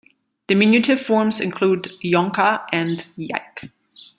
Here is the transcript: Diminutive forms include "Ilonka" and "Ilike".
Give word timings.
Diminutive 0.49 1.01
forms 1.05 1.39
include 1.39 1.91
"Ilonka" 2.03 2.65
and 2.73 3.05
"Ilike". 3.19 3.69